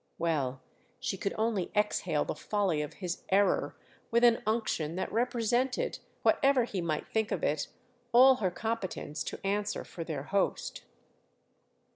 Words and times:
Well, 0.17 0.63
she 0.99 1.15
could 1.15 1.35
only 1.37 1.69
exhale 1.75 2.25
the 2.25 2.33
folly 2.33 2.81
of 2.81 2.93
his 2.93 3.21
error 3.29 3.75
with 4.09 4.23
an 4.23 4.41
unction 4.47 4.95
that 4.95 5.11
represented, 5.11 5.99
whatever 6.23 6.63
he 6.63 6.81
might 6.81 7.07
think 7.09 7.31
of 7.31 7.43
it, 7.43 7.67
all 8.11 8.37
her 8.37 8.49
competence 8.49 9.23
to 9.25 9.39
answer 9.45 9.83
for 9.83 10.03
their 10.03 10.23
host. 10.23 10.85